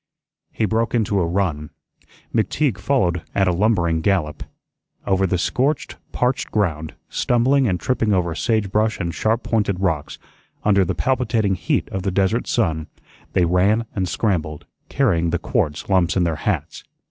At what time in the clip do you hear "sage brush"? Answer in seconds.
8.33-8.99